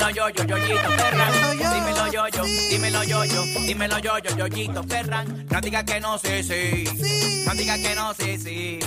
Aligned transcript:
Dímelo 0.00 0.14
yo, 0.14 0.30
yo, 0.30 0.44
yoyito 0.44 0.90
Ferran. 0.92 1.32
Dímelo 1.58 2.06
yo, 2.10 2.28
yo, 2.28 2.44
dímelo 2.70 3.04
yo, 3.04 3.24
yo, 3.26 3.44
dímelo 3.66 3.98
yo, 3.98 4.18
yo, 4.18 4.36
yoyito 4.38 4.82
Ferran. 4.84 5.46
No 5.50 5.60
diga 5.60 5.84
que 5.84 6.00
no, 6.00 6.16
sí, 6.16 6.42
sí. 6.42 7.44
No 7.46 7.52
diga 7.52 7.76
que 7.76 7.94
no, 7.94 8.14
sí, 8.14 8.38
sí. 8.38 8.78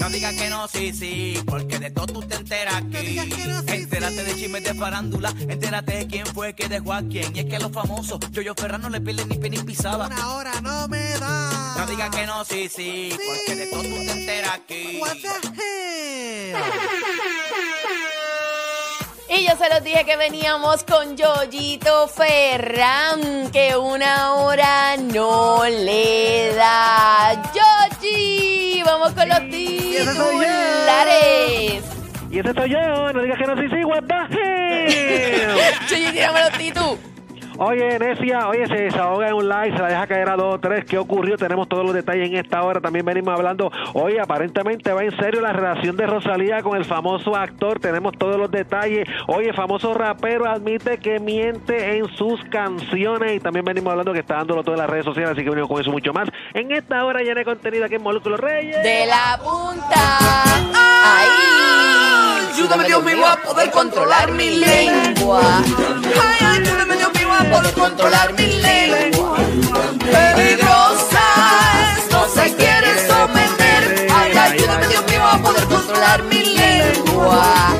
No 0.00 0.10
diga 0.10 0.32
que 0.32 0.50
no, 0.50 0.66
sí, 0.66 0.92
sí. 0.92 1.40
Porque 1.46 1.78
de 1.78 1.92
todo 1.92 2.06
tú 2.06 2.22
te 2.22 2.34
enteras 2.34 2.74
aquí. 2.74 3.20
Entérate 3.68 4.24
de 4.24 4.34
chismes 4.34 4.64
de 4.64 4.74
farándula. 4.74 5.32
Entérate 5.48 5.96
de 5.96 6.06
quién 6.08 6.26
fue 6.26 6.54
que 6.54 6.68
dejó 6.68 6.92
a 6.92 7.02
quién. 7.02 7.36
Y 7.36 7.38
es 7.38 7.46
que 7.46 7.60
los 7.60 7.70
famosos, 7.70 8.18
yo, 8.32 8.42
yo 8.42 8.52
Ferran 8.56 8.82
no 8.82 8.90
le 8.90 9.00
pierden 9.00 9.28
ni 9.28 9.36
pie 9.36 9.50
ni 9.50 9.58
pisada. 9.58 10.08
Una 10.08 10.34
hora 10.34 10.60
no 10.60 10.88
me 10.88 11.12
da. 11.20 11.76
No 11.78 11.86
diga 11.86 12.10
que 12.10 12.26
no, 12.26 12.44
sí, 12.44 12.68
sí. 12.68 13.10
Porque 13.12 13.54
de 13.54 13.66
todo 13.68 13.82
tú 13.82 13.94
te 13.94 14.10
enteras 14.10 14.54
aquí. 14.54 14.98
What 15.00 15.18
the 15.18 15.28
hell? 15.56 16.56
Y 19.30 19.46
yo 19.46 19.50
se 19.58 19.68
los 19.68 19.84
dije 19.84 20.06
que 20.06 20.16
veníamos 20.16 20.84
con 20.84 21.14
Yoyito 21.14 22.08
Ferran, 22.08 23.50
que 23.52 23.76
una 23.76 24.36
hora 24.36 24.96
no 24.96 25.64
le 25.66 26.54
da. 26.54 27.34
Yoyi, 27.52 28.82
vamos 28.84 29.12
con 29.12 29.28
los 29.28 29.40
titulares. 29.50 30.14
Y 32.30 32.38
ese 32.38 32.54
soy 32.54 32.70
yo, 32.70 33.12
no 33.12 33.20
digas 33.20 33.38
que 33.38 33.46
no 33.46 33.54
soy 33.54 33.68
sí, 33.68 33.76
hell? 33.76 35.58
Yoyi, 35.90 36.12
tírame 36.12 36.40
los 36.40 36.52
titus. 36.52 37.07
Oye, 37.60 37.98
Necia, 37.98 38.48
oye, 38.48 38.66
se 38.68 38.74
desahoga 38.74 39.28
en 39.28 39.34
un 39.34 39.48
live, 39.48 39.72
se 39.76 39.82
la 39.82 39.88
deja 39.88 40.06
caer 40.06 40.28
a 40.28 40.36
dos 40.36 40.54
o 40.54 40.58
tres. 40.60 40.84
¿Qué 40.84 40.96
ocurrió? 40.96 41.36
Tenemos 41.36 41.68
todos 41.68 41.84
los 41.84 41.92
detalles 41.92 42.28
en 42.28 42.36
esta 42.36 42.62
hora. 42.62 42.80
También 42.80 43.04
venimos 43.04 43.34
hablando, 43.34 43.72
oye, 43.94 44.20
aparentemente 44.20 44.92
va 44.92 45.02
en 45.02 45.10
serio 45.16 45.40
la 45.40 45.52
relación 45.52 45.96
de 45.96 46.06
Rosalía 46.06 46.62
con 46.62 46.76
el 46.76 46.84
famoso 46.84 47.34
actor. 47.34 47.80
Tenemos 47.80 48.12
todos 48.16 48.36
los 48.36 48.48
detalles. 48.48 49.08
Oye, 49.26 49.52
famoso 49.52 49.92
rapero 49.92 50.48
admite 50.48 50.98
que 50.98 51.18
miente 51.18 51.96
en 51.96 52.08
sus 52.16 52.40
canciones. 52.44 53.34
Y 53.34 53.40
también 53.40 53.64
venimos 53.64 53.90
hablando 53.90 54.12
que 54.12 54.20
está 54.20 54.36
dándolo 54.36 54.62
todo 54.62 54.76
en 54.76 54.80
las 54.80 54.90
redes 54.90 55.04
sociales, 55.04 55.32
así 55.32 55.42
que 55.42 55.50
venimos 55.50 55.68
con 55.68 55.80
eso 55.80 55.90
mucho 55.90 56.12
más. 56.12 56.28
En 56.54 56.70
esta 56.70 57.04
hora 57.04 57.22
llena 57.22 57.40
de 57.40 57.44
contenido 57.44 57.84
aquí 57.86 57.96
en 57.96 58.02
Molúsculos 58.02 58.38
Reyes. 58.38 58.80
De 58.84 59.06
la 59.06 59.36
punta. 59.42 60.18
Ahí. 61.02 61.78
Ayúdame, 62.54 62.84
Dios 62.84 63.04
mío, 63.04 63.24
a 63.24 63.36
poder 63.36 63.70
controlar 63.70 64.32
mi 64.32 64.50
lengua. 64.58 65.40
Ay, 65.40 66.60
ayúdame, 66.60 66.96
Dios 66.96 67.12
Poder 67.38 67.72
controlar 67.74 68.32
mi 68.34 68.46
lengua. 68.60 69.36
Peligrosa 69.98 71.24
es, 71.96 72.10
no 72.12 72.26
se 72.28 72.54
quiere 72.56 72.98
someter. 73.06 74.06
Ay, 74.14 74.36
ayúdame, 74.36 74.86
Dios 74.88 75.04
mío, 75.10 75.24
a 75.24 75.38
poder 75.38 75.64
controlar 75.64 76.22
mi 76.24 76.44
lengua. 76.44 77.74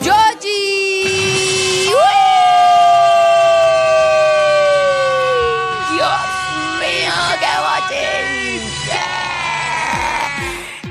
Yoyi. 0.00 1.88
¡Uy! 5.84 5.94
Dios 5.94 6.20
mío, 6.80 7.16
qué 7.40 7.52
bochinche. 7.66 9.00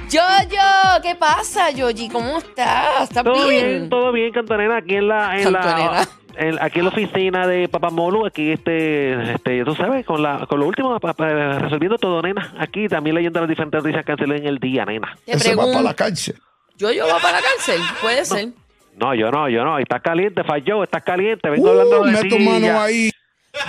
Yoyo, 0.09 1.01
¿qué 1.01 1.15
pasa, 1.15 1.69
Yoyi? 1.71 2.09
¿Cómo 2.09 2.37
estás? 2.39 3.03
¿Estás 3.09 3.23
Todo 3.23 3.47
bien? 3.47 3.65
bien, 3.67 3.89
todo 3.89 4.11
bien, 4.11 4.31
Cantonera, 4.33 4.77
aquí 4.77 4.95
en 4.95 5.07
la, 5.07 5.37
en 5.37 5.43
Cantonera. 5.53 5.91
la, 5.91 6.07
en- 6.37 6.61
aquí 6.61 6.79
en 6.79 6.85
la 6.85 6.91
oficina 6.91 7.47
de 7.47 7.67
Papamolu, 7.67 8.25
aquí 8.25 8.51
este, 8.51 9.33
este, 9.33 9.63
tú 9.65 9.75
sabes, 9.75 10.05
con 10.05 10.21
la, 10.21 10.45
con 10.47 10.59
lo 10.59 10.67
último, 10.67 10.99
pa- 10.99 11.13
pa- 11.13 11.59
resolviendo 11.59 11.97
todo, 11.97 12.21
nena. 12.21 12.53
Aquí 12.57 12.87
también 12.87 13.15
leyendo 13.15 13.39
las 13.39 13.49
diferentes 13.49 13.83
noticias 13.83 14.05
que 14.05 14.11
en 14.23 14.45
el 14.47 14.57
día, 14.59 14.85
nena. 14.85 15.15
Te 15.25 15.33
Ese 15.33 15.55
va 15.55 15.65
para 15.65 15.81
la 15.81 15.93
cárcel. 15.93 16.35
¿Yoyo 16.77 17.05
va 17.07 17.19
para 17.19 17.37
la 17.39 17.43
cárcel? 17.43 17.81
Puede 18.01 18.25
ser. 18.25 18.49
No, 18.95 19.15
yo 19.15 19.31
no, 19.31 19.49
yo 19.49 19.63
no. 19.63 19.79
Estás 19.79 20.01
caliente, 20.01 20.43
falló, 20.43 20.83
estás 20.83 21.03
caliente. 21.03 21.49
Vengo 21.49 21.69
hablando 21.69 22.01
Uh, 22.01 22.05
de 22.05 22.11
mete 22.11 22.29
ti, 22.29 22.39
mano 22.45 22.59
ya. 22.59 22.83
ahí. 22.83 23.09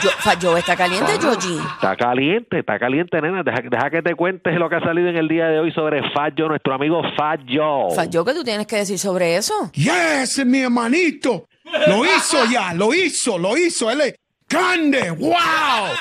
Yo, 0.03 0.09
Fallo 0.19 0.57
está 0.57 0.77
caliente, 0.77 1.13
Yoyi. 1.21 1.59
Está 1.75 1.95
caliente, 1.95 2.59
está 2.61 2.79
caliente, 2.79 3.21
nena. 3.21 3.43
Deja, 3.43 3.61
deja 3.71 3.91
que 3.91 4.01
te 4.01 4.15
cuentes 4.15 4.55
lo 4.59 4.71
que 4.71 4.77
ha 4.77 4.81
salido 4.81 5.09
en 5.09 5.17
el 5.17 5.29
día 5.29 5.47
de 5.49 5.61
hoy 5.61 5.73
sobre 5.73 6.01
Fallo, 6.13 6.49
nuestro 6.49 6.73
amigo 6.75 7.03
Fallo. 7.19 7.91
Fallo, 7.95 8.25
¿qué 8.25 8.33
tú 8.33 8.43
tienes 8.43 8.67
que 8.67 8.77
decir 8.77 8.99
sobre 8.99 9.37
eso? 9.37 9.71
Yes, 9.75 10.43
mi 10.47 10.61
hermanito. 10.61 11.47
Lo 11.65 12.05
hizo 12.05 12.45
ya, 12.47 12.73
lo 12.75 12.93
hizo, 12.95 13.39
lo 13.39 13.57
hizo. 13.57 13.91
Él 13.91 14.01
es 14.03 14.15
grande. 14.49 15.11
¡Wow! 15.11 15.35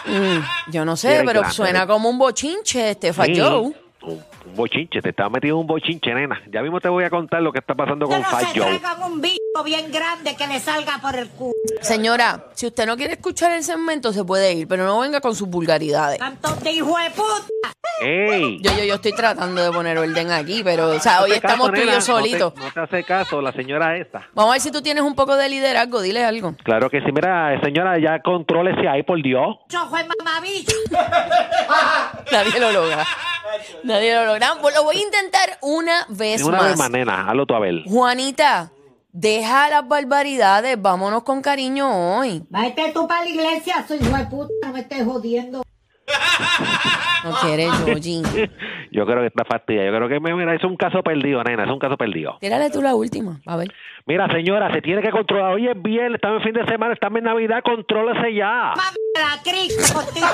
Mm, 0.06 0.72
yo 0.72 0.86
no 0.86 0.96
sé, 0.96 1.22
pero 1.26 1.40
grande. 1.42 1.56
suena 1.56 1.88
como 1.88 2.10
un 2.10 2.18
bochinche 2.18 2.92
este 2.92 3.14
Fallo. 3.14 3.64
Sí, 3.70 3.76
Un, 4.02 4.24
un 4.46 4.56
bochinche, 4.56 5.02
te 5.02 5.10
estás 5.10 5.32
metido 5.32 5.56
en 5.56 5.62
un 5.62 5.68
bochinche, 5.68 6.14
nena. 6.14 6.42
Ya 6.52 6.62
mismo 6.62 6.80
te 6.82 6.90
voy 6.90 7.04
a 7.06 7.10
contar 7.10 7.42
lo 7.42 7.52
que 7.52 7.60
está 7.60 7.74
pasando 7.74 8.08
con 8.08 8.18
un 8.18 9.22
bicho 9.22 9.43
bien 9.62 9.92
grande 9.92 10.36
que 10.36 10.48
le 10.48 10.60
salga 10.60 10.98
por 11.00 11.16
el 11.16 11.30
culo. 11.30 11.54
Señora, 11.82 12.46
si 12.56 12.66
usted 12.66 12.88
no 12.88 12.98
quiere 12.98 13.14
escuchar 13.14 13.52
el 13.52 13.64
segmento, 13.64 14.12
se 14.12 14.24
puede 14.24 14.52
ir, 14.54 14.68
pero 14.68 14.86
no 14.86 14.98
venga 15.00 15.22
con 15.22 15.36
sus 15.36 15.48
vulgaridades. 15.48 16.18
Tanto 16.18 16.56
de 16.56 16.72
hijo 16.72 16.98
de 16.98 17.12
puta. 17.12 17.44
¡Ey! 18.02 18.58
Yo, 18.62 18.72
yo, 18.76 18.84
yo 18.84 18.96
estoy 18.96 19.12
tratando 19.14 19.62
de 19.64 19.72
poner 19.72 19.98
orden 19.98 20.32
aquí, 20.32 20.64
pero, 20.64 20.90
o 20.90 21.00
sea, 21.00 21.18
No 21.18 21.24
hoy 21.26 21.30
te 21.32 21.36
estamos 21.36 21.70
caso, 21.70 21.74
tú 21.74 21.78
y 21.78 21.86
nena, 21.86 21.92
yo 21.92 21.98
no 22.00 22.00
te- 22.00 22.06
solitos. 22.30 22.54
No 22.56 22.72
te, 22.72 22.80
hace 22.80 23.04
caso 23.04 23.42
la 23.42 23.52
señora 23.52 23.96
esta. 23.98 24.28
Vamos 24.34 24.52
a 24.52 24.54
ver 24.54 24.62
si 24.62 24.72
tú 24.72 24.82
tienes 24.82 25.04
un 25.04 25.14
poco 25.14 25.36
de 25.36 25.48
liderazgo, 25.50 26.02
dile 26.02 26.24
algo. 26.26 26.56
Claro 26.64 26.90
que 26.90 27.00
sí. 27.02 27.12
Mira, 27.14 27.60
señora, 27.64 28.00
ya 28.00 28.20
contrólese 28.24 28.88
ahí, 28.88 29.04
por 29.04 29.22
Dios. 29.22 29.58
Chojo 29.70 29.96
de 29.96 30.06
mamabicho. 30.06 30.76
Nadie 32.32 32.60
lo 32.60 32.72
logra. 32.72 33.06
Nadie 33.84 34.16
lo 34.16 34.26
logra. 34.26 34.54
Lo 34.76 34.84
voy 34.84 34.98
a 34.98 35.02
intentar 35.02 35.58
una 35.62 36.06
vez 36.10 36.42
Una 36.44 36.58
más. 36.58 36.68
vez 36.70 36.78
más, 36.78 36.90
nena. 36.90 37.30
Hazlo 37.30 37.46
tú 37.46 37.54
a 37.54 37.60
ver. 37.60 37.84
Juanita, 37.86 38.72
deja 39.14 39.70
las 39.70 39.88
barbaridades, 39.88 40.82
vámonos 40.82 41.24
con 41.24 41.42
cariño 41.42 42.18
hoy. 42.18 42.44
Vete 42.50 42.92
tú 42.94 43.08
para 43.08 43.24
la 43.24 43.30
iglesia, 43.30 43.86
soy 43.88 44.00
hijo 44.00 44.18
de 44.18 44.26
puta, 44.26 44.52
no 44.64 44.74
me 44.74 44.82
estés 44.82 45.06
jodiendo. 45.06 45.64
No 47.24 47.32
quiere 47.42 47.70
Yoyi. 47.86 48.22
Yo 48.92 49.06
creo 49.06 49.22
que 49.22 49.28
está 49.28 49.46
fastidia. 49.46 49.86
Yo 49.86 49.96
creo 49.96 50.10
que, 50.10 50.20
mira, 50.20 50.54
es 50.54 50.64
un 50.64 50.76
caso 50.76 51.02
perdido, 51.02 51.42
nena. 51.44 51.64
Es 51.64 51.70
un 51.70 51.80
caso 51.80 51.96
perdido. 51.96 52.38
Tírale 52.42 52.70
tú 52.70 52.82
la 52.82 52.96
última, 52.96 53.40
a 53.46 53.56
ver. 53.56 53.74
Mira, 54.06 54.28
señora, 54.28 54.70
se 54.74 54.82
tiene 54.82 55.02
que 55.02 55.10
controlar. 55.10 55.54
Hoy 55.54 55.66
es 55.68 55.82
viernes, 55.82 56.16
estamos 56.16 56.42
en 56.42 56.44
fin 56.44 56.54
de 56.54 56.66
semana, 56.70 56.94
estamos 56.94 57.20
en 57.20 57.24
Navidad. 57.24 57.62
Contrólese 57.64 58.36
ya. 58.36 58.74
Mami, 58.76 58.98
la 59.16 59.42
Cristo, 59.42 60.02
titito. 60.14 60.28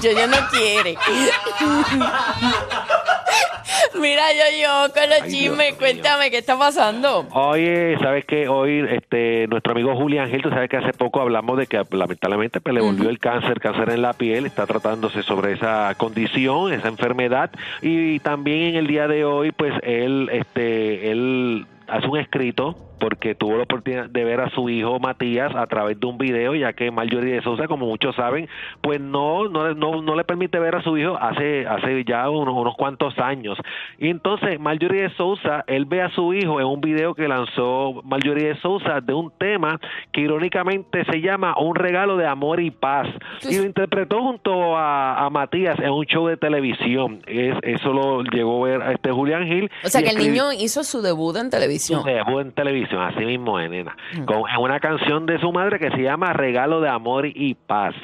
Yo, 0.00 0.12
yo 0.12 0.28
no 0.28 0.36
quiere. 0.52 0.94
Mira, 4.00 4.24
yo, 4.32 4.60
yo, 4.60 4.92
con 4.92 5.10
los 5.10 5.30
chismes, 5.30 5.74
cuéntame, 5.74 6.30
¿qué 6.30 6.38
está 6.38 6.58
pasando? 6.58 7.26
Oye, 7.32 7.96
¿sabes 8.00 8.24
qué? 8.24 8.48
Hoy 8.48 8.84
este, 8.90 9.46
nuestro 9.48 9.72
amigo 9.72 9.94
Julián 9.96 10.28
Gil, 10.30 10.42
tú 10.42 10.50
sabes 10.50 10.68
que 10.68 10.76
hace 10.76 10.92
poco 10.92 11.20
hablamos 11.20 11.58
de 11.58 11.66
que 11.66 11.82
lamentablemente 11.90 12.60
pues, 12.60 12.74
le 12.74 12.80
volvió 12.80 13.08
el 13.08 13.18
cáncer, 13.18 13.60
cáncer 13.60 13.90
en 13.90 14.02
la 14.02 14.12
piel, 14.12 14.46
está 14.46 14.66
tratándose 14.66 15.22
sobre 15.22 15.52
esa 15.52 15.94
condición, 15.96 16.72
esa 16.72 16.88
enfermedad 16.88 17.50
y 17.82 18.20
también 18.20 18.70
en 18.70 18.76
el 18.76 18.86
día 18.86 19.08
de 19.08 19.24
hoy 19.24 19.52
pues 19.52 19.72
él, 19.82 20.28
este, 20.32 21.10
él 21.10 21.66
hace 21.86 22.06
un 22.06 22.18
escrito 22.18 22.87
porque 22.98 23.34
tuvo 23.34 23.56
la 23.56 23.62
oportunidad 23.64 24.10
de 24.10 24.24
ver 24.24 24.40
a 24.40 24.50
su 24.50 24.68
hijo 24.68 24.98
Matías 24.98 25.54
a 25.54 25.66
través 25.66 25.98
de 25.98 26.06
un 26.06 26.18
video, 26.18 26.54
ya 26.54 26.72
que 26.72 26.90
Marjorie 26.90 27.34
de 27.34 27.42
Sousa, 27.42 27.66
como 27.66 27.86
muchos 27.86 28.14
saben, 28.16 28.48
pues 28.80 29.00
no, 29.00 29.48
no, 29.48 29.74
no, 29.74 30.02
no 30.02 30.14
le 30.16 30.24
permite 30.24 30.58
ver 30.58 30.76
a 30.76 30.82
su 30.82 30.96
hijo 30.96 31.16
hace, 31.20 31.66
hace 31.66 32.04
ya 32.04 32.28
unos, 32.30 32.54
unos 32.54 32.74
cuantos 32.76 33.18
años. 33.18 33.58
Y 33.98 34.08
entonces 34.08 34.58
Marjorie 34.60 35.02
de 35.02 35.10
Sousa, 35.16 35.64
él 35.66 35.84
ve 35.84 36.02
a 36.02 36.10
su 36.10 36.34
hijo 36.34 36.60
en 36.60 36.66
un 36.66 36.80
video 36.80 37.14
que 37.14 37.28
lanzó 37.28 38.02
Marjorie 38.04 38.48
de 38.48 38.60
Sousa 38.60 39.00
de 39.00 39.14
un 39.14 39.30
tema 39.38 39.80
que 40.12 40.22
irónicamente 40.22 41.04
se 41.04 41.20
llama 41.20 41.54
Un 41.58 41.74
regalo 41.74 42.16
de 42.16 42.26
amor 42.26 42.60
y 42.60 42.70
paz. 42.70 43.08
Y 43.48 43.58
lo 43.58 43.64
interpretó 43.64 44.20
junto 44.22 44.76
a, 44.76 45.24
a 45.24 45.30
Matías 45.30 45.78
en 45.78 45.90
un 45.90 46.04
show 46.04 46.26
de 46.26 46.36
televisión. 46.36 47.22
Es, 47.26 47.56
eso 47.62 47.92
lo 47.92 48.22
llegó 48.22 48.64
a 48.64 48.68
ver 48.68 48.82
a 48.82 48.92
este 48.92 49.10
Julián 49.10 49.46
Gil. 49.46 49.70
O 49.84 49.88
sea 49.88 50.02
que 50.02 50.10
el 50.10 50.18
niño 50.18 50.52
hizo 50.52 50.84
su 50.84 51.02
debut 51.02 51.36
en 51.36 51.50
televisión. 51.50 52.02
su 52.02 52.08
debut 52.08 52.40
en 52.40 52.52
televisión, 52.52 52.87
así 52.92 53.24
mismo 53.24 53.58
es, 53.60 53.68
nena, 53.70 53.96
Mm. 54.18 54.24
con 54.24 54.48
en 54.50 54.60
una 54.60 54.80
canción 54.80 55.26
de 55.26 55.38
su 55.38 55.52
madre 55.52 55.78
que 55.78 55.90
se 55.90 56.02
llama 56.02 56.32
Regalo 56.32 56.80
de 56.80 56.88
Amor 56.88 57.26
y 57.26 57.54
Paz. 57.54 57.94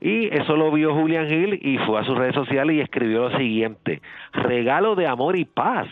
Y 0.00 0.26
eso 0.34 0.56
lo 0.56 0.70
vio 0.70 0.94
Julián 0.94 1.26
Gil 1.28 1.58
y 1.62 1.78
fue 1.78 2.00
a 2.00 2.04
sus 2.04 2.16
redes 2.18 2.34
sociales 2.34 2.76
y 2.76 2.80
escribió 2.80 3.28
lo 3.30 3.36
siguiente, 3.38 4.02
Regalo 4.32 4.94
de 4.94 5.06
Amor 5.06 5.36
y 5.36 5.44
Paz. 5.44 5.86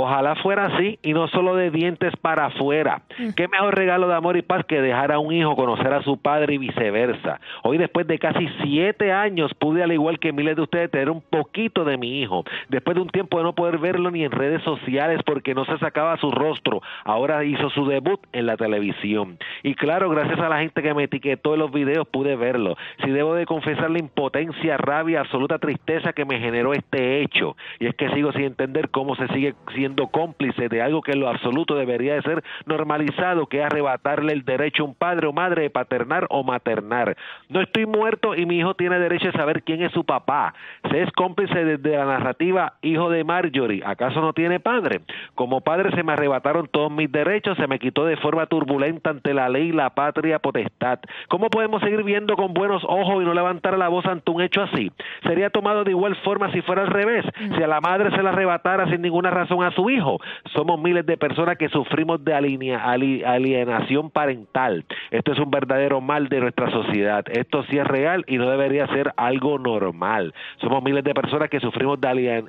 Ojalá 0.00 0.36
fuera 0.36 0.66
así 0.66 0.96
y 1.02 1.12
no 1.12 1.26
solo 1.26 1.56
de 1.56 1.72
dientes 1.72 2.14
para 2.22 2.46
afuera. 2.46 3.02
Qué 3.34 3.48
mejor 3.48 3.74
regalo 3.74 4.06
de 4.06 4.14
amor 4.14 4.36
y 4.36 4.42
paz 4.42 4.64
que 4.64 4.80
dejar 4.80 5.10
a 5.10 5.18
un 5.18 5.32
hijo 5.32 5.56
conocer 5.56 5.92
a 5.92 6.02
su 6.02 6.18
padre 6.18 6.54
y 6.54 6.58
viceversa. 6.58 7.40
Hoy, 7.64 7.78
después 7.78 8.06
de 8.06 8.20
casi 8.20 8.48
siete 8.62 9.10
años, 9.10 9.52
pude, 9.54 9.82
al 9.82 9.90
igual 9.90 10.20
que 10.20 10.32
miles 10.32 10.54
de 10.54 10.62
ustedes, 10.62 10.92
tener 10.92 11.10
un 11.10 11.20
poquito 11.20 11.84
de 11.84 11.98
mi 11.98 12.20
hijo. 12.20 12.44
Después 12.68 12.94
de 12.94 13.00
un 13.00 13.08
tiempo 13.08 13.38
de 13.38 13.42
no 13.42 13.56
poder 13.56 13.78
verlo 13.78 14.12
ni 14.12 14.22
en 14.22 14.30
redes 14.30 14.62
sociales 14.62 15.20
porque 15.26 15.52
no 15.52 15.64
se 15.64 15.76
sacaba 15.78 16.16
su 16.18 16.30
rostro, 16.30 16.80
ahora 17.04 17.42
hizo 17.42 17.68
su 17.70 17.84
debut 17.84 18.20
en 18.32 18.46
la 18.46 18.56
televisión. 18.56 19.36
Y 19.64 19.74
claro, 19.74 20.10
gracias 20.10 20.38
a 20.38 20.48
la 20.48 20.60
gente 20.60 20.80
que 20.80 20.94
me 20.94 21.02
etiquetó 21.02 21.54
en 21.54 21.58
los 21.58 21.72
videos, 21.72 22.06
pude 22.06 22.36
verlo. 22.36 22.76
Si 23.02 23.10
debo 23.10 23.34
de 23.34 23.46
confesar 23.46 23.90
la 23.90 23.98
impotencia, 23.98 24.76
rabia, 24.76 25.22
absoluta 25.22 25.58
tristeza 25.58 26.12
que 26.12 26.24
me 26.24 26.38
generó 26.38 26.72
este 26.72 27.20
hecho. 27.20 27.56
Y 27.80 27.86
es 27.86 27.96
que 27.96 28.10
sigo 28.10 28.30
sin 28.30 28.42
entender 28.42 28.90
cómo 28.90 29.16
se 29.16 29.26
sigue 29.34 29.56
siendo 29.74 29.87
cómplice 29.96 30.68
de 30.68 30.82
algo 30.82 31.02
que 31.02 31.12
en 31.12 31.20
lo 31.20 31.28
absoluto 31.28 31.74
debería 31.74 32.14
de 32.14 32.22
ser 32.22 32.44
normalizado, 32.66 33.46
que 33.46 33.60
es 33.60 33.64
arrebatarle 33.64 34.32
el 34.32 34.44
derecho 34.44 34.82
a 34.82 34.86
un 34.86 34.94
padre 34.94 35.26
o 35.26 35.32
madre 35.32 35.62
de 35.62 35.70
paternar 35.70 36.26
o 36.30 36.44
maternar. 36.44 37.16
No 37.48 37.60
estoy 37.60 37.86
muerto 37.86 38.34
y 38.34 38.46
mi 38.46 38.58
hijo 38.58 38.74
tiene 38.74 38.98
derecho 38.98 39.28
a 39.28 39.32
saber 39.32 39.62
quién 39.62 39.82
es 39.82 39.92
su 39.92 40.04
papá. 40.04 40.54
Se 40.90 41.02
es 41.02 41.10
cómplice 41.12 41.64
desde 41.64 41.96
la 41.96 42.04
narrativa 42.04 42.74
hijo 42.82 43.10
de 43.10 43.24
Marjorie. 43.24 43.82
¿Acaso 43.84 44.20
no 44.20 44.32
tiene 44.32 44.60
padre? 44.60 45.00
Como 45.34 45.60
padre 45.60 45.90
se 45.94 46.02
me 46.02 46.12
arrebataron 46.12 46.68
todos 46.70 46.90
mis 46.90 47.10
derechos, 47.10 47.56
se 47.56 47.66
me 47.66 47.78
quitó 47.78 48.04
de 48.04 48.16
forma 48.16 48.46
turbulenta 48.46 49.10
ante 49.10 49.34
la 49.34 49.48
ley 49.48 49.72
la 49.72 49.90
patria 49.90 50.38
potestad. 50.38 51.00
¿Cómo 51.28 51.48
podemos 51.48 51.82
seguir 51.82 52.02
viendo 52.02 52.36
con 52.36 52.54
buenos 52.54 52.82
ojos 52.84 53.22
y 53.22 53.24
no 53.24 53.34
levantar 53.34 53.78
la 53.78 53.88
voz 53.88 54.06
ante 54.06 54.30
un 54.30 54.42
hecho 54.42 54.62
así? 54.62 54.90
Sería 55.22 55.50
tomado 55.50 55.84
de 55.84 55.90
igual 55.90 56.16
forma 56.16 56.50
si 56.52 56.62
fuera 56.62 56.82
al 56.82 56.88
revés, 56.88 57.24
si 57.56 57.62
a 57.62 57.66
la 57.66 57.80
madre 57.80 58.10
se 58.10 58.22
la 58.22 58.30
arrebatara 58.30 58.88
sin 58.90 59.02
ninguna 59.02 59.30
razón 59.30 59.62
a 59.64 59.70
su 59.78 59.88
hijo. 59.90 60.18
Somos 60.54 60.80
miles 60.80 61.06
de 61.06 61.16
personas 61.16 61.56
que 61.56 61.68
sufrimos 61.68 62.24
de 62.24 62.34
alienación 62.34 64.10
parental. 64.10 64.84
Esto 65.12 65.32
es 65.32 65.38
un 65.38 65.50
verdadero 65.52 66.00
mal 66.00 66.28
de 66.28 66.40
nuestra 66.40 66.68
sociedad. 66.72 67.24
Esto 67.30 67.62
sí 67.70 67.78
es 67.78 67.86
real 67.86 68.24
y 68.26 68.38
no 68.38 68.50
debería 68.50 68.86
ser 68.88 69.12
algo 69.16 69.56
normal. 69.58 70.34
Somos 70.60 70.82
miles 70.82 71.04
de 71.04 71.14
personas 71.14 71.48
que 71.48 71.60
sufrimos 71.60 72.00
de 72.00 72.08
alien, 72.08 72.46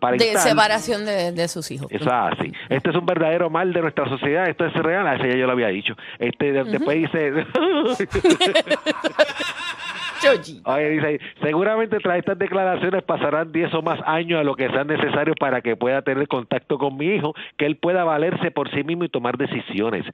parental. 0.00 0.18
De 0.34 0.36
separación 0.38 1.04
de, 1.04 1.30
de 1.30 1.46
sus 1.48 1.70
hijos. 1.70 1.86
Eso 1.90 2.04
es 2.06 2.10
así. 2.12 2.52
Este 2.68 2.90
es 2.90 2.96
un 2.96 3.06
verdadero 3.06 3.48
mal 3.50 3.72
de 3.72 3.80
nuestra 3.82 4.08
sociedad. 4.08 4.48
Esto 4.48 4.66
es 4.66 4.72
real. 4.74 5.06
A 5.06 5.14
ese 5.14 5.28
ya 5.28 5.36
yo 5.36 5.46
lo 5.46 5.52
había 5.52 5.68
dicho. 5.68 5.94
Este 6.18 6.50
de- 6.52 6.64
después 6.64 6.96
dice. 6.98 7.32
Oye, 10.64 10.90
dice, 10.90 11.20
seguramente 11.42 11.98
tras 11.98 12.18
estas 12.18 12.38
declaraciones 12.38 13.02
pasarán 13.02 13.52
10 13.52 13.74
o 13.74 13.82
más 13.82 14.00
años 14.06 14.40
a 14.40 14.44
lo 14.44 14.54
que 14.54 14.68
sean 14.68 14.86
necesarios 14.86 15.36
para 15.38 15.60
que 15.60 15.76
pueda 15.76 16.02
tener 16.02 16.28
contacto 16.28 16.78
con 16.78 16.96
mi 16.96 17.06
hijo, 17.06 17.34
que 17.56 17.66
él 17.66 17.76
pueda 17.76 18.04
valerse 18.04 18.50
por 18.50 18.70
sí 18.70 18.84
mismo 18.84 19.04
y 19.04 19.08
tomar 19.08 19.36
decisiones. 19.36 20.04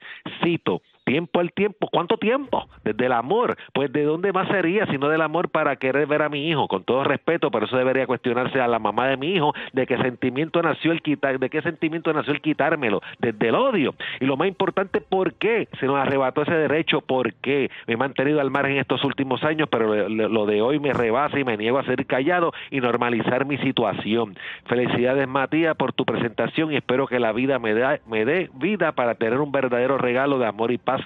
Cito, 0.43 0.81
tiempo 1.11 1.41
al 1.41 1.51
tiempo. 1.51 1.89
¿Cuánto 1.91 2.15
tiempo? 2.15 2.69
Desde 2.85 3.05
el 3.05 3.11
amor. 3.11 3.57
Pues 3.73 3.91
de 3.91 4.05
dónde 4.05 4.31
más 4.31 4.47
sería 4.47 4.85
sino 4.85 5.09
del 5.09 5.21
amor 5.21 5.49
para 5.49 5.75
querer 5.75 6.07
ver 6.07 6.21
a 6.21 6.29
mi 6.29 6.47
hijo. 6.47 6.69
Con 6.69 6.85
todo 6.85 7.03
respeto, 7.03 7.51
pero 7.51 7.65
eso 7.65 7.75
debería 7.75 8.07
cuestionarse 8.07 8.61
a 8.61 8.67
la 8.67 8.79
mamá 8.79 9.07
de 9.07 9.17
mi 9.17 9.33
hijo 9.35 9.53
de 9.73 9.85
qué 9.87 9.97
sentimiento 9.97 10.61
nació 10.61 10.93
el 10.93 11.01
quitar, 11.01 11.37
de 11.37 11.49
qué 11.49 11.61
sentimiento 11.61 12.13
nació 12.13 12.31
el 12.31 12.39
quitármelo, 12.39 13.01
desde 13.19 13.49
el 13.49 13.55
odio. 13.55 13.93
Y 14.21 14.25
lo 14.25 14.37
más 14.37 14.47
importante, 14.47 15.01
¿por 15.01 15.33
qué 15.33 15.67
se 15.81 15.85
nos 15.85 15.97
arrebató 15.97 16.43
ese 16.43 16.53
derecho? 16.53 17.01
¿Por 17.01 17.33
qué? 17.33 17.69
Me 17.87 17.95
he 17.95 17.97
mantenido 17.97 18.39
al 18.39 18.49
margen 18.49 18.77
estos 18.77 19.03
últimos 19.03 19.43
años, 19.43 19.67
pero 19.69 20.07
lo, 20.07 20.45
de 20.45 20.61
hoy 20.61 20.79
me 20.79 20.93
rebasa 20.93 21.37
y 21.37 21.43
me 21.43 21.57
niego 21.57 21.77
a 21.77 21.83
ser 21.83 22.05
callado 22.05 22.53
y 22.69 22.79
normalizar 22.79 23.45
mi 23.45 23.57
situación. 23.57 24.37
Felicidades, 24.65 25.27
Matías, 25.27 25.75
por 25.75 25.91
tu 25.91 26.05
presentación 26.05 26.71
y 26.71 26.77
espero 26.77 27.05
que 27.05 27.19
la 27.19 27.33
vida 27.33 27.59
me, 27.59 27.73
da, 27.73 27.99
me 28.07 28.23
dé 28.23 28.49
vida 28.53 28.93
para 28.93 29.15
tener 29.15 29.41
un 29.41 29.51
verdadero 29.51 29.97
regalo 29.97 30.39
de 30.39 30.45
amor 30.45 30.71
y 30.71 30.77
paz 30.77 31.00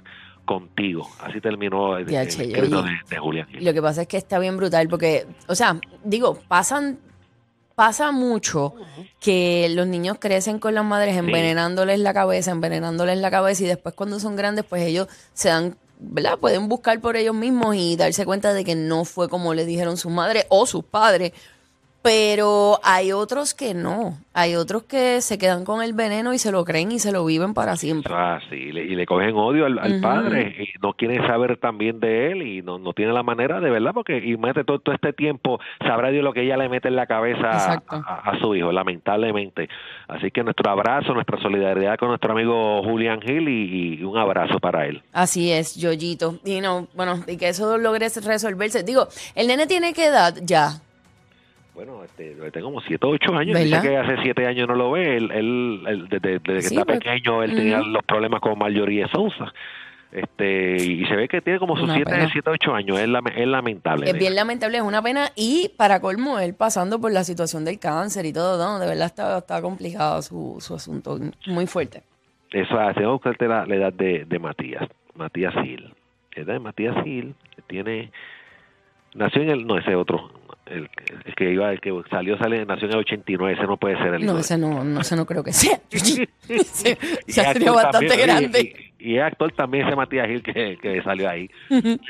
contigo. 0.45 1.09
Así 1.19 1.41
terminó 1.41 1.97
el, 1.97 2.05
Ya, 2.07 2.21
el 2.21 2.29
che, 2.29 2.43
escrito 2.43 2.81
oye. 2.81 2.91
de, 2.91 3.15
de 3.15 3.17
Julián. 3.19 3.47
Lo 3.59 3.73
que 3.73 3.81
pasa 3.81 4.03
es 4.03 4.07
que 4.07 4.17
está 4.17 4.37
bien 4.39 4.57
brutal 4.57 4.87
porque, 4.87 5.25
o 5.47 5.55
sea, 5.55 5.79
digo, 6.03 6.39
pasan, 6.47 6.99
pasa 7.73 8.11
mucho 8.11 8.75
que 9.19 9.67
los 9.71 9.87
niños 9.87 10.17
crecen 10.19 10.59
con 10.59 10.75
las 10.75 10.85
madres 10.85 11.17
envenenándoles 11.17 11.99
la 11.99 12.13
cabeza, 12.13 12.51
envenenándoles 12.51 13.17
la 13.17 13.31
cabeza 13.31 13.63
y 13.63 13.67
después 13.67 13.95
cuando 13.95 14.19
son 14.19 14.35
grandes, 14.35 14.65
pues 14.65 14.83
ellos 14.83 15.07
se 15.33 15.49
dan, 15.49 15.75
¿verdad? 15.99 16.37
Pueden 16.37 16.69
buscar 16.69 16.99
por 17.01 17.15
ellos 17.17 17.33
mismos 17.35 17.75
y 17.75 17.95
darse 17.95 18.23
cuenta 18.25 18.53
de 18.53 18.63
que 18.63 18.75
no 18.75 19.03
fue 19.03 19.27
como 19.29 19.53
le 19.55 19.65
dijeron 19.65 19.97
sus 19.97 20.11
madres 20.11 20.45
o 20.49 20.65
sus 20.67 20.83
padres. 20.85 21.31
Pero 22.05 22.79
hay 22.83 23.11
otros 23.11 23.55
que 23.55 23.73
no. 23.73 24.17
Hay 24.33 24.55
otros 24.55 24.83
que 24.83 25.21
se 25.21 25.37
quedan 25.39 25.65
con 25.65 25.81
el 25.81 25.93
veneno 25.93 26.33
y 26.33 26.37
se 26.37 26.51
lo 26.51 26.63
creen 26.63 26.91
y 26.91 26.99
se 26.99 27.11
lo 27.11 27.25
viven 27.25 27.53
para 27.55 27.77
siempre. 27.77 28.13
Ah, 28.15 28.39
sí, 28.49 28.55
y 28.55 28.71
le, 28.71 28.83
y 28.83 28.95
le 28.95 29.05
cogen 29.05 29.35
odio 29.35 29.65
al, 29.65 29.99
padre 30.01 30.55
y 30.59 30.79
no 30.81 30.93
quieren 30.93 31.25
saber 31.25 31.57
también 31.57 31.99
de 31.99 32.31
él 32.31 32.41
y 32.43 32.61
no, 32.61 32.77
no 32.77 32.93
tienen 32.93 33.15
la 33.15 33.23
manera 33.23 33.59
de 33.59 33.71
verdad 33.71 33.91
porque 33.93 34.17
y 34.17 34.37
mete 34.37 34.63
todo, 34.63 34.77
todo 34.79 34.93
este 34.93 35.13
tiempo 35.13 35.59
sabrá 35.79 36.09
Dios 36.11 36.23
lo 36.23 36.31
que 36.33 36.43
ella 36.43 36.57
le 36.57 36.69
mete 36.69 36.89
en 36.89 36.95
la 36.95 37.07
cabeza 37.07 37.49
a, 37.49 37.53
Exacto. 37.53 37.95
a- 38.05 38.29
a 38.31 38.39
su 38.39 38.53
hijo 38.55 38.71
lamentablemente 38.71 39.67
así 40.07 40.29
que 40.31 40.43
nuestro 40.43 40.69
abrazo 40.69 41.13
nuestra 41.13 41.39
solidaridad 41.41 41.97
con 41.97 42.09
nuestro 42.09 42.33
amigo 42.33 42.83
Julián 42.83 43.21
Gil 43.21 43.47
y, 43.49 43.95
y 43.99 44.03
un 44.03 44.17
abrazo 44.17 44.59
para 44.59 44.85
él 44.85 45.01
Así 45.13 45.51
es, 45.51 45.75
Yoyito. 45.75 46.39
Y 46.45 46.61
no, 46.61 46.87
bueno, 46.93 47.23
y 47.27 47.37
que 47.37 47.49
eso 47.49 47.77
logre 47.77 48.07
resolverse. 48.09 48.83
Digo, 48.83 49.07
el 49.33 49.47
nene 49.47 49.65
tiene 49.65 49.93
que 49.93 50.05
edad 50.07 50.35
ya. 50.43 50.81
Bueno 51.75 52.03
este 52.03 52.33
tengo 52.51 52.67
como 52.69 52.81
siete 52.81 53.05
o 53.05 53.09
ocho 53.09 53.35
años 53.35 53.59
dice 53.59 53.81
que 53.81 53.97
hace 53.97 54.15
siete 54.23 54.47
años 54.47 54.67
no 54.67 54.75
lo 54.75 54.91
ve 54.91 55.17
él, 55.17 55.29
él, 55.31 55.83
él 55.87 56.07
desde, 56.09 56.39
desde 56.39 56.53
que 56.55 56.61
Sí, 56.61 56.75
está 56.75 56.85
pues, 56.85 56.99
pequeño 56.99 57.43
él 57.43 57.53
tenía 57.53 57.79
los 57.81 58.03
problemas 58.05 58.39
con 58.41 58.57
Marjorie 58.57 59.05
Sousa 59.09 59.53
este 60.11 60.77
y 60.81 61.05
se 61.05 61.15
ve 61.15 61.27
que 61.27 61.41
tiene 61.41 61.59
como 61.59 61.75
sus 61.75 61.83
Una 61.85 61.95
siete, 61.95 62.11
pena. 62.11 62.29
siete 62.31 62.49
ocho 62.49 62.73
años 62.73 62.97
es, 62.99 63.09
lame- 63.09 63.33
es 63.35 63.45
lamentable 63.47 64.09
Es 64.09 64.17
bien 64.17 64.33
lamentable, 64.33 64.77
es 64.77 64.83
una 64.83 65.01
pena. 65.01 65.31
Y 65.35 65.71
para 65.75 65.99
colmo, 65.99 66.39
él 66.39 66.53
pasando 66.53 67.01
por 67.01 67.11
la 67.11 67.25
situación 67.25 67.65
del 67.65 67.79
cáncer 67.79 68.25
y 68.25 68.31
todo, 68.31 68.57
no, 68.63 68.79
de 68.79 68.87
verdad 68.87 69.07
está, 69.07 69.39
está 69.39 69.61
complicado 69.61 70.21
su, 70.21 70.55
su 70.61 70.75
asunto, 70.75 71.19
muy 71.47 71.67
fuerte. 71.67 72.03
Eso 72.51 72.79
hace, 72.79 73.01
vamos 73.01 73.07
a 73.09 73.11
buscarte 73.29 73.47
la, 73.47 73.65
la 73.65 73.75
edad 73.75 73.91
de, 73.91 74.23
de 74.23 74.39
Matías. 74.39 74.87
Matías 75.15 75.53
Gil. 75.55 75.93
La 76.33 76.43
edad 76.43 76.53
de 76.53 76.59
Matías 76.59 76.95
Gil 77.03 77.35
tiene. 77.67 78.09
Nació 79.15 79.41
en 79.41 79.49
el. 79.49 79.67
No, 79.67 79.77
ese 79.77 79.95
otro. 79.95 80.31
El, 80.65 80.89
el 81.25 81.35
que 81.35 81.51
iba, 81.51 81.71
el 81.71 81.79
que 81.79 81.91
salió, 82.09 82.37
sale, 82.37 82.65
nació 82.65 82.87
en 82.87 82.93
el 82.93 82.99
89. 82.99 83.53
Ese 83.53 83.63
no 83.67 83.77
puede 83.77 83.97
ser 83.97 84.15
el 84.15 84.25
No, 84.25 84.39
ese 84.39 84.57
no, 84.57 84.83
no, 84.83 85.01
ese 85.01 85.15
no 85.15 85.25
creo 85.25 85.43
que 85.43 85.53
sea. 85.53 85.79
Es 85.91 86.65
sería 87.27 87.51
actor 87.51 87.75
bastante 87.75 88.07
también, 88.07 88.27
grande. 88.27 88.91
Y, 88.99 89.13
y- 89.13 89.17
es 89.17 89.23
actor 89.23 89.51
también 89.51 89.87
ese 89.87 89.95
Matías 89.95 90.27
Gil 90.27 90.41
que, 90.41 90.77
que 90.81 91.01
salió 91.03 91.29
ahí. 91.29 91.47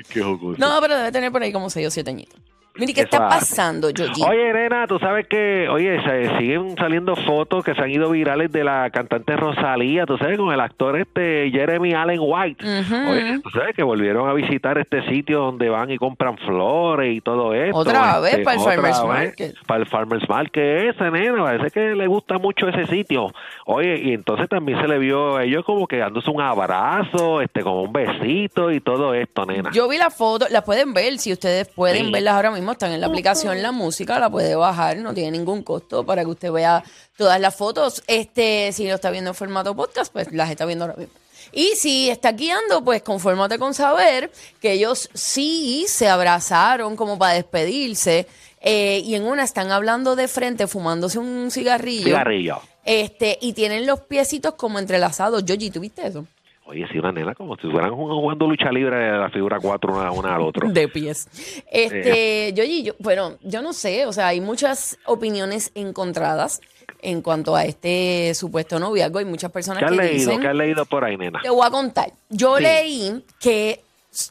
Qué. 0.09 0.21
No, 0.21 0.77
pero 0.81 0.95
debe 0.97 1.11
tener 1.11 1.31
por 1.31 1.41
ahí 1.43 1.51
como 1.51 1.69
6 1.69 1.87
o 1.87 1.91
7 1.91 2.09
añitos. 2.09 2.39
Mire, 2.77 2.93
¿qué 2.93 3.01
está 3.01 3.29
pasando, 3.29 3.89
Yoyi? 3.89 4.21
Oye, 4.27 4.53
nena, 4.53 4.85
tú 4.87 4.99
sabes 4.99 5.27
que, 5.27 5.67
oye, 5.69 6.01
se 6.03 6.37
siguen 6.37 6.75
saliendo 6.77 7.15
fotos 7.15 7.63
que 7.63 7.73
se 7.73 7.81
han 7.81 7.89
ido 7.89 8.09
virales 8.09 8.51
de 8.51 8.63
la 8.63 8.89
cantante 8.89 9.35
Rosalía, 9.37 10.05
tú 10.05 10.17
sabes, 10.17 10.37
con 10.37 10.51
el 10.51 10.59
actor 10.59 10.99
este 10.99 11.49
Jeremy 11.51 11.93
Allen 11.93 12.19
White. 12.21 12.65
Oye, 12.65 13.39
tú 13.41 13.49
sabes 13.51 13.75
que 13.75 13.83
volvieron 13.83 14.27
a 14.29 14.33
visitar 14.33 14.77
este 14.77 15.07
sitio 15.07 15.39
donde 15.39 15.69
van 15.69 15.89
y 15.91 15.97
compran 15.97 16.37
flores 16.37 17.15
y 17.15 17.21
todo 17.21 17.53
esto. 17.53 17.77
Otra 17.77 18.19
vez 18.19 18.39
para 18.43 18.57
el 18.57 18.63
Farmers 18.63 18.99
vez 18.99 19.07
Market. 19.07 19.55
Para 19.65 19.79
el 19.79 19.85
Farmers 19.87 20.29
Market 20.29 20.95
ese, 20.95 21.11
nena, 21.11 21.43
parece 21.43 21.71
que 21.71 21.95
le 21.95 22.07
gusta 22.07 22.37
mucho 22.37 22.67
ese 22.67 22.87
sitio. 22.87 23.31
Oye, 23.65 24.01
y 24.03 24.13
entonces 24.13 24.49
también 24.49 24.81
se 24.81 24.87
le 24.87 24.97
vio 24.97 25.37
a 25.37 25.43
ellos 25.43 25.63
como 25.65 25.87
que 25.87 25.97
dándose 25.97 26.29
un 26.29 26.41
abrazo, 26.41 27.41
este, 27.41 27.61
como 27.61 27.83
un 27.83 27.93
besito 27.93 28.71
y 28.71 28.79
todo 28.81 29.13
esto, 29.13 29.45
nena. 29.45 29.71
Yo 29.71 29.87
vi 29.87 29.97
la 29.97 30.09
foto, 30.09 30.45
la 30.49 30.61
pueden 30.63 30.93
ver, 30.93 31.17
si 31.19 31.31
ustedes 31.31 31.67
pueden 31.69 32.07
Sí. 32.07 32.11
verlas 32.11 32.33
ahora 32.35 32.51
mismo. 32.51 32.64
Mismo 32.65 32.71
están 32.71 32.93
en 32.93 33.01
la 33.01 33.07
aplicación 33.07 33.61
La 33.61 33.71
Música, 33.71 34.19
la 34.19 34.27
puede 34.29 34.55
bajar, 34.55 34.97
no 34.97 35.13
tiene 35.13 35.37
ningún 35.37 35.61
costo 35.61 36.03
para 36.03 36.23
que 36.23 36.31
usted 36.31 36.51
vea 36.51 36.83
todas 37.15 37.39
las 37.39 37.55
fotos. 37.55 38.03
Este, 38.07 38.71
si 38.71 38.87
lo 38.87 38.95
está 38.95 39.11
viendo 39.11 39.29
en 39.29 39.35
formato 39.35 39.75
podcast, 39.75 40.11
pues 40.11 40.31
las 40.31 40.49
está 40.49 40.65
viendo 40.65 40.85
ahora 40.85 40.97
mismo. 40.97 41.13
Y 41.51 41.73
si 41.75 42.09
está 42.09 42.31
guiando, 42.31 42.83
pues 42.83 43.03
confórmate 43.03 43.59
con 43.59 43.75
saber 43.75 44.31
que 44.59 44.71
ellos 44.71 45.09
sí 45.13 45.85
se 45.87 46.09
abrazaron 46.09 46.95
como 46.95 47.19
para 47.19 47.35
despedirse. 47.35 48.25
eh, 48.61 49.03
y 49.05 49.13
en 49.13 49.25
una 49.25 49.43
están 49.43 49.71
hablando 49.71 50.15
de 50.15 50.27
frente, 50.27 50.65
fumándose 50.65 51.19
un 51.19 51.51
cigarrillo. 51.51 52.05
Cigarrillo. 52.05 52.61
Este, 52.83 53.37
y 53.39 53.53
tienen 53.53 53.85
los 53.85 54.01
piecitos 54.01 54.55
como 54.55 54.79
entrelazados. 54.79 55.45
Yoyi, 55.45 55.69
¿tuviste 55.69 56.07
eso? 56.07 56.25
Oye, 56.67 56.87
sí, 56.91 56.97
una 56.97 57.11
nena 57.11 57.35
como 57.35 57.55
si 57.55 57.67
estuvieran 57.67 57.93
jugando 57.93 58.47
lucha 58.47 58.71
libre 58.71 58.97
de 58.97 59.11
la 59.17 59.29
figura 59.29 59.59
cuatro 59.59 59.93
una, 59.93 60.11
una 60.11 60.35
al 60.35 60.41
otro. 60.41 60.67
De 60.71 60.87
pies. 60.87 61.27
Este, 61.71 62.53
Yoyi, 62.53 62.83
yo, 62.83 62.93
bueno, 62.99 63.33
yo 63.43 63.61
no 63.61 63.71
sé, 63.71 64.05
o 64.07 64.11
sea, 64.13 64.27
hay 64.29 64.41
muchas 64.41 64.97
opiniones 65.05 65.71
encontradas 65.75 66.61
en 67.03 67.21
cuanto 67.21 67.55
a 67.55 67.65
este 67.65 68.33
supuesto 68.33 68.79
noviazgo. 68.79 69.19
Hay 69.19 69.25
muchas 69.25 69.51
personas 69.51 69.79
¿Qué 69.79 69.85
has 69.85 69.91
que 69.91 69.97
leído? 69.97 70.13
dicen. 70.17 70.41
¿Qué 70.41 70.47
has 70.47 70.55
leído 70.55 70.85
por 70.87 71.03
ahí, 71.05 71.17
nena? 71.17 71.39
Te 71.43 71.51
voy 71.51 71.65
a 71.67 71.69
contar. 71.69 72.11
Yo 72.29 72.57
Sí. 72.57 72.63
leí 72.63 73.23
que 73.39 73.81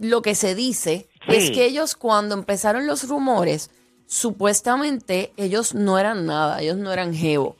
lo 0.00 0.20
que 0.20 0.34
se 0.34 0.56
dice 0.56 1.06
es 1.28 1.52
que 1.52 1.66
ellos 1.66 1.94
cuando 1.94 2.34
empezaron 2.34 2.86
los 2.88 3.08
rumores, 3.08 3.70
supuestamente 4.06 5.32
ellos 5.36 5.72
no 5.74 5.98
eran 6.00 6.26
nada, 6.26 6.60
ellos 6.60 6.78
no 6.78 6.92
eran 6.92 7.14
jevo. 7.14 7.54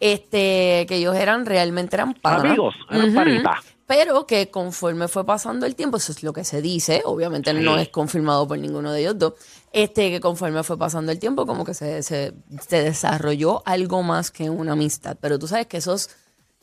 Este, 0.00 0.84
que 0.86 0.96
ellos 0.96 1.16
eran 1.16 1.46
realmente 1.46 1.96
eran 1.96 2.12
panas. 2.14 2.44
Amigos, 2.44 2.74
eran 2.90 3.06
Ujú. 3.06 3.14
panitas. 3.14 3.77
Pero 3.88 4.26
que 4.26 4.50
conforme 4.50 5.08
fue 5.08 5.24
pasando 5.24 5.64
el 5.64 5.74
tiempo, 5.74 5.96
eso 5.96 6.12
es 6.12 6.22
lo 6.22 6.34
que 6.34 6.44
se 6.44 6.60
dice, 6.60 7.00
obviamente 7.06 7.54
no 7.54 7.78
es 7.78 7.88
confirmado 7.88 8.46
por 8.46 8.58
ninguno 8.58 8.92
de 8.92 9.00
ellos 9.00 9.18
dos, 9.18 9.32
este, 9.72 10.10
que 10.10 10.20
conforme 10.20 10.62
fue 10.62 10.76
pasando 10.76 11.10
el 11.10 11.18
tiempo, 11.18 11.46
como 11.46 11.64
que 11.64 11.72
se, 11.72 12.02
se, 12.02 12.34
se 12.68 12.82
desarrolló 12.82 13.62
algo 13.64 14.02
más 14.02 14.30
que 14.30 14.50
una 14.50 14.72
amistad. 14.72 15.16
Pero 15.18 15.38
tú 15.38 15.46
sabes 15.48 15.68
que 15.68 15.78
esos, 15.78 16.10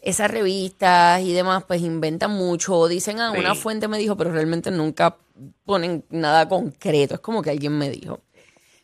esas 0.03 0.29
revistas 0.29 1.20
y 1.22 1.34
demás, 1.34 1.63
pues 1.67 1.82
inventan 1.82 2.29
mucho, 2.29 2.88
dicen, 2.88 3.20
ah, 3.20 3.32
Sí. 3.34 3.39
una 3.39 3.55
fuente 3.55 3.88
me 3.88 3.98
dijo, 3.98 4.15
pero 4.15 4.32
realmente 4.32 4.70
nunca 4.70 5.17
ponen 5.65 6.05
nada 6.12 6.48
concreto, 6.48 7.15
es 7.15 7.22
como 7.22 7.41
que 7.41 7.50
alguien 7.50 7.75
me 7.75 7.89
dijo. 7.89 8.20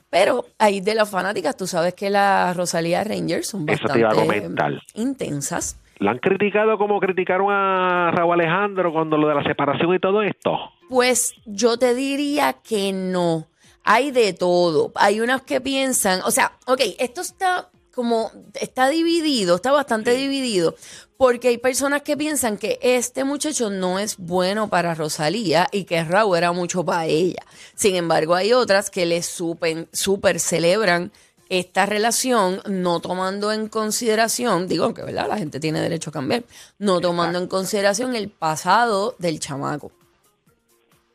Pero 0.10 0.48
ahí 0.58 0.82
de 0.82 0.96
las 0.96 1.08
fanáticas, 1.10 1.56
tú 1.56 1.68
sabes 1.68 1.94
que 1.94 2.10
las 2.10 2.58
Rosalía 2.58 3.04
Rangers 3.04 3.48
son 3.50 3.68
bastante 3.68 4.50
intensas. 4.96 5.78
¿La 6.02 6.12
han 6.12 6.18
criticado 6.18 6.80
como 6.80 7.00
criticaron 7.00 7.52
a 7.52 8.10
Raúl 8.12 8.34
Alejandro 8.34 8.92
cuando 8.92 9.18
lo 9.18 9.28
de 9.28 9.36
la 9.36 9.44
separación 9.44 9.94
y 9.94 10.00
todo 10.00 10.24
esto? 10.24 10.58
Pues 10.90 11.36
yo 11.46 11.78
te 11.78 11.94
diría 11.94 12.54
que 12.54 12.92
no. 12.92 13.48
Hay 13.84 14.10
de 14.10 14.34
todo. 14.34 14.92
Hay 14.96 15.22
unas 15.22 15.44
que 15.44 15.62
piensan, 15.62 16.22
o 16.26 16.32
sea, 16.32 16.54
ok, 16.66 16.82
esto 16.98 17.22
está 17.22 17.70
como, 17.94 18.32
está 18.60 18.90
dividido, 18.90 19.58
está 19.58 19.72
bastante 19.72 20.12
dividido, 20.16 20.74
porque 21.18 21.50
hay 21.50 21.60
personas 21.60 22.02
que 22.02 22.18
piensan 22.18 22.58
que 22.58 22.80
este 22.82 23.24
muchacho 23.24 23.70
no 23.70 24.00
es 24.00 24.18
bueno 24.18 24.70
para 24.70 24.96
Rosalía 24.96 25.68
y 25.72 25.84
que 25.84 26.04
Raúl 26.04 26.36
era 26.36 26.52
mucho 26.52 26.84
para 26.84 27.06
ella. 27.06 27.44
Sin 27.76 27.96
embargo, 27.96 28.34
hay 28.34 28.54
otras 28.54 28.90
que 28.90 29.06
le 29.06 29.20
supen- 29.20 29.88
super 29.92 30.40
celebran 30.40 31.12
esta 31.52 31.86
relación, 31.86 32.62
no 32.66 33.02
tomando 33.02 33.52
en 33.52 33.68
consideración, 33.68 34.70
digo 34.70 34.94
que 34.94 35.04
verdad, 35.04 35.28
la 35.28 35.38
gente 35.38 35.60
tiene 35.60 35.82
derecho 35.82 36.10
a 36.10 36.14
cambiar, 36.14 36.44
no 36.80 37.02
tomando 37.02 37.40
en 37.40 37.48
consideración 37.48 38.16
el 38.16 38.30
pasado 38.30 39.16
del 39.20 39.42
chamaco. 39.42 39.92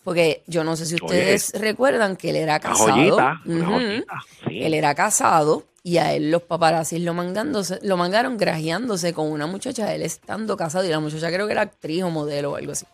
Porque 0.04 0.42
yo 0.46 0.62
no 0.62 0.76
sé 0.76 0.84
si 0.84 0.96
ustedes 0.96 1.52
recuerdan 1.54 2.16
que 2.16 2.30
él 2.30 2.36
era 2.36 2.60
casado. 2.60 2.86
joyita, 2.86 3.40
sí. 4.46 4.62
Él 4.62 4.74
era 4.74 4.94
casado 4.94 5.64
y 5.82 5.96
a 5.96 6.12
él 6.12 6.30
los 6.30 6.42
paparazzis 6.42 7.00
lo 7.00 7.14
mangándose, 7.14 7.78
lo 7.80 7.96
mangaron 7.96 8.36
grajeándose 8.36 9.14
con 9.14 9.32
una 9.32 9.46
muchacha, 9.46 9.94
él 9.94 10.02
estando 10.02 10.54
casado 10.54 10.84
y 10.84 10.88
la 10.88 11.00
muchacha 11.00 11.32
creo 11.32 11.46
que 11.46 11.52
era 11.52 11.62
actriz 11.62 12.02
o 12.02 12.10
modelo 12.10 12.52
o 12.52 12.56
algo 12.56 12.72
así. 12.72 12.84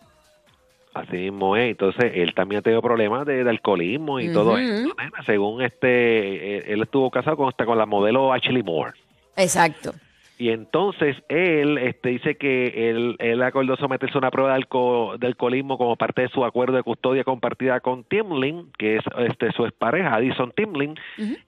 Así 0.94 1.16
mismo 1.16 1.56
es. 1.56 1.70
Entonces, 1.70 2.12
él 2.14 2.34
también 2.34 2.58
ha 2.58 2.62
tenido 2.62 2.82
problemas 2.82 3.26
de, 3.26 3.44
de 3.44 3.50
alcoholismo 3.50 4.20
y 4.20 4.32
todo 4.32 4.58
nena. 4.58 5.22
Según 5.24 5.62
este, 5.62 6.58
eh, 6.58 6.64
él 6.68 6.82
estuvo 6.82 7.10
casado 7.10 7.36
con, 7.36 7.48
hasta 7.48 7.64
con 7.64 7.78
la 7.78 7.86
modelo 7.86 8.32
Ashley 8.32 8.62
Moore. 8.62 8.92
Exacto. 9.36 9.94
Y 10.42 10.50
entonces 10.50 11.16
él 11.28 11.78
este, 11.78 12.08
dice 12.08 12.36
que 12.36 12.90
él, 12.90 13.14
él 13.20 13.40
acordó 13.44 13.76
someterse 13.76 14.16
a 14.16 14.18
una 14.18 14.32
prueba 14.32 14.54
de, 14.54 14.60
alco- 14.60 15.16
de 15.16 15.28
alcoholismo 15.28 15.78
como 15.78 15.94
parte 15.94 16.22
de 16.22 16.28
su 16.30 16.44
acuerdo 16.44 16.74
de 16.76 16.82
custodia 16.82 17.22
compartida 17.22 17.78
con 17.78 18.02
Timlin, 18.02 18.66
que 18.76 18.96
es 18.96 19.04
este, 19.18 19.52
su 19.52 19.64
expareja, 19.66 20.16
Addison 20.16 20.50
Timlin, 20.56 20.96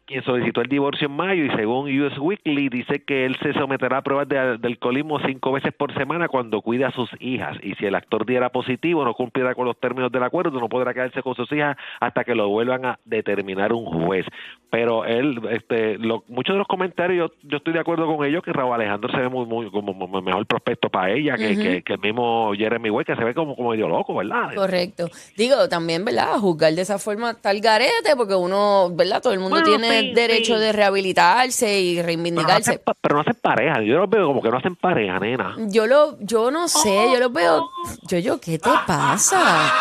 quien 0.07 0.23
solicitó 0.23 0.61
el 0.61 0.69
divorcio 0.69 1.09
en 1.09 1.17
mayo 1.17 1.45
y 1.45 1.51
según 1.57 1.91
US 2.03 2.17
Weekly 2.19 2.69
dice 2.69 3.03
que 3.03 3.25
él 3.27 3.35
se 3.43 3.53
someterá 3.55 3.97
a 3.97 4.03
pruebas 4.03 4.29
de, 4.29 4.59
de 4.59 4.69
alcoholismo 4.69 5.19
cinco 5.27 5.51
veces 5.51 5.73
por 5.73 5.93
semana 5.95 6.29
cuando 6.29 6.61
cuida 6.61 6.87
a 6.89 6.93
sus 6.93 7.11
hijas. 7.19 7.57
Y 7.65 7.75
si 7.75 7.87
el 7.87 7.97
actor 7.97 8.25
diera 8.25 8.51
positivo, 8.51 9.05
no 9.05 9.15
cumpliera 9.15 9.57
con 9.57 9.65
los 9.67 9.77
términos 9.81 10.13
del 10.13 10.23
acuerdo, 10.23 10.61
no 10.61 10.69
podrá 10.69 10.95
quedarse 10.95 11.21
con 11.21 11.35
sus 11.35 11.51
hijas 11.51 11.77
hasta 11.99 12.23
que 12.23 12.37
lo 12.37 12.49
vuelvan 12.49 12.85
a 12.85 12.99
determinar 13.05 13.73
un 13.73 13.87
juez. 13.87 14.25
Pero 14.71 15.05
él, 15.05 15.41
este, 15.51 15.99
lo- 15.99 16.23
muchos 16.29 16.55
de 16.55 16.59
los 16.59 16.69
comentarios, 16.69 17.31
yo, 17.43 17.49
yo 17.49 17.57
estoy 17.57 17.73
de 17.73 17.81
acuerdo 17.81 18.07
con 18.07 18.25
ellos 18.27 18.43
que 18.45 18.53
Raúl 18.53 18.84
Alejandro 18.85 19.11
se 19.11 19.17
ve 19.19 19.29
muy, 19.29 19.47
muy 19.47 19.71
como 19.71 19.95
mejor 20.23 20.47
prospecto 20.47 20.89
para 20.91 21.11
ella 21.13 21.37
que, 21.37 21.53
Ujú. 21.53 21.61
que, 21.63 21.83
que 21.83 21.93
el 21.95 22.01
mismo 22.01 22.53
Jeremy 22.57 22.91
Way, 22.91 23.05
que 23.05 23.17
se 23.17 23.25
ve 23.25 23.35
como, 23.35 23.57
como 23.57 23.71
medio 23.71 23.89
loco, 23.89 24.15
¿verdad? 24.15 24.55
Correcto. 24.55 25.09
Digo, 25.37 25.69
también, 25.69 26.05
¿verdad? 26.05 26.39
Juzgar 26.39 26.73
de 26.75 26.83
esa 26.83 26.99
forma 26.99 27.35
tal 27.35 27.61
garete, 27.61 28.15
porque 28.17 28.35
uno, 28.35 28.91
¿verdad? 28.95 29.23
Todo 29.23 29.33
el 29.33 29.41
mundo 29.41 29.57
Bueno, 29.61 29.67
tiene 29.67 30.01
sí, 30.03 30.15
derecho 30.15 30.55
sí. 30.55 30.61
de 30.61 30.73
rehabilitarse 30.73 31.81
y 31.81 31.95
Pero 31.95 32.03
no, 32.03 32.07
reivindicarse. 32.07 32.71
hacen, 32.73 32.81
pero 33.01 33.15
no 33.17 33.21
hacen 33.23 33.39
pareja, 33.41 33.83
yo 33.83 33.99
los 33.99 34.11
veo 34.11 34.27
como 34.27 34.43
que 34.43 34.51
no 34.51 34.59
hacen 34.59 34.77
pareja, 34.77 35.19
nena. 35.19 35.57
Yo 35.69 35.87
lo, 35.87 36.19
yo 36.21 36.51
no 36.51 36.69
sé, 36.69 37.11
yo 37.13 37.19
lo 37.21 37.31
veo. 37.31 37.71
Yo, 38.09 38.19
yo, 38.19 38.41
¿qué 38.41 38.59
te 38.59 38.71
pasa? 38.87 39.73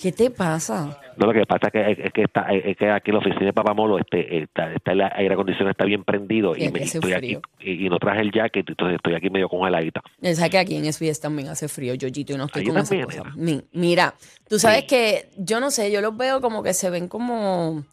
¿Qué 0.00 0.12
te 0.12 0.30
pasa? 0.30 0.98
No, 1.16 1.26
lo 1.26 1.32
que 1.32 1.46
pasa 1.46 1.68
es 1.68 1.72
que, 1.72 2.04
es 2.06 2.12
que, 2.12 2.22
está, 2.22 2.42
es 2.52 2.76
que 2.76 2.90
aquí 2.90 3.10
en 3.10 3.14
la 3.14 3.20
oficina 3.20 3.46
de 3.46 3.52
Papamolo 3.52 3.98
este, 3.98 4.42
está, 4.42 4.72
está 4.72 4.92
el 4.92 5.02
aire 5.02 5.34
acondicionado 5.34 5.70
está 5.70 5.84
bien 5.84 6.04
prendido 6.04 6.56
y, 6.56 6.70
me, 6.70 6.82
estoy 6.82 7.12
aquí 7.12 7.38
y, 7.60 7.86
y 7.86 7.88
no 7.90 7.98
traje 7.98 8.20
el 8.20 8.32
jacket, 8.32 8.68
entonces 8.68 8.96
estoy 8.96 9.14
aquí 9.14 9.30
medio 9.30 9.48
congeladita. 9.48 10.02
O 10.22 10.34
sea 10.34 10.48
que 10.48 10.58
aquí 10.58 10.76
en 10.76 10.92
SBS 10.92 11.20
también 11.20 11.48
hace 11.48 11.68
frío, 11.68 11.94
Yoyito, 11.94 12.32
y 12.32 12.36
no 12.36 12.44
estoy 12.46 12.62
Ahí 12.62 12.68
con 12.68 12.78
esas 12.78 13.04
cosas. 13.04 13.24
Mira, 13.72 14.14
tú 14.48 14.58
sabes 14.58 14.80
Sí. 14.80 14.86
que 14.86 15.28
yo 15.36 15.60
no 15.60 15.70
sé, 15.70 15.90
yo 15.92 16.00
los 16.00 16.16
veo 16.16 16.40
como 16.40 16.62
que 16.62 16.74
se 16.74 16.90
ven 16.90 17.08
como. 17.08 17.84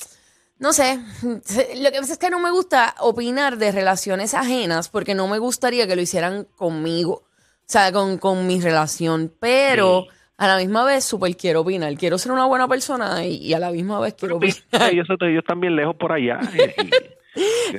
No 0.57 0.73
sé, 0.73 0.99
lo 1.23 1.91
que 1.91 1.99
pasa 1.99 2.13
es 2.13 2.19
que 2.19 2.29
no 2.29 2.39
me 2.39 2.51
gusta 2.51 2.95
opinar 2.99 3.57
de 3.57 3.71
relaciones 3.71 4.33
ajenas 4.33 4.89
porque 4.89 5.15
no 5.15 5.27
me 5.27 5.37
gustaría 5.39 5.87
que 5.87 5.95
lo 5.95 6.01
hicieran 6.01 6.47
conmigo, 6.55 7.13
o 7.13 7.23
sea, 7.65 7.91
con, 7.93 8.17
con 8.17 8.45
mi 8.45 8.59
relación, 8.59 9.33
pero 9.39 10.03
Sí. 10.03 10.15
A 10.39 10.47
la 10.47 10.57
misma 10.57 10.85
vez 10.85 11.03
súper 11.03 11.35
quiero 11.35 11.61
opinar, 11.61 11.93
quiero 11.95 12.17
ser 12.17 12.31
una 12.31 12.45
buena 12.45 12.67
persona 12.67 13.25
y, 13.25 13.35
y 13.37 13.53
a 13.53 13.59
la 13.59 13.71
misma 13.71 13.99
vez 13.99 14.13
quiero 14.15 14.37
opinar. 14.37 14.57
ellos, 14.91 15.05
ellos 15.21 15.39
están 15.39 15.59
bien 15.59 15.75
lejos 15.75 15.95
por 15.97 16.11
allá. 16.13 16.39